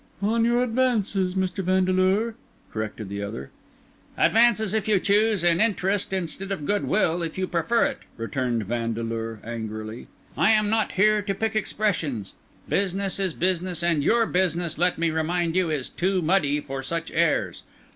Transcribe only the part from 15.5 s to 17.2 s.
you, is too muddy for such